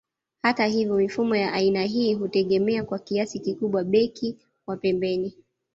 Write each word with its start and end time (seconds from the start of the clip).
Hata 0.43 0.65
hivyo 0.65 0.95
mifumo 0.95 1.35
ya 1.35 1.53
aina 1.53 1.83
hii 1.83 2.13
hutegemea 2.13 2.83
kwa 2.83 2.99
kiasi 2.99 3.39
kikubwa 3.39 3.83
beki 3.83 4.37
wa 4.67 4.77
pembeni 4.77 5.35